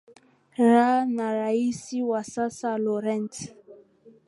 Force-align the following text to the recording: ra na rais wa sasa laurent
ra 0.71 0.89
na 1.15 1.27
rais 1.41 1.81
wa 2.09 2.21
sasa 2.33 2.69
laurent 2.83 3.33